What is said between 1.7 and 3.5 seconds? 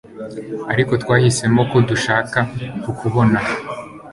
ko dushaka kukubona